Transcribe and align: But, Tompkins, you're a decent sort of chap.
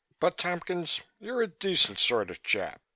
But, 0.19 0.35
Tompkins, 0.35 1.01
you're 1.19 1.43
a 1.43 1.47
decent 1.47 1.99
sort 1.99 2.31
of 2.31 2.41
chap. 2.41 2.81